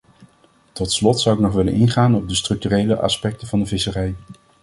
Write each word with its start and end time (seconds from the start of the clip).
Tot 0.71 0.91
slot 0.91 1.19
zou 1.21 1.35
ik 1.35 1.41
nog 1.41 1.53
willen 1.53 1.73
ingaan 1.73 2.15
op 2.15 2.27
de 2.27 2.35
structurele 2.35 2.97
aspecten 2.99 3.47
van 3.47 3.59
de 3.59 3.65
visserij. 3.65 4.15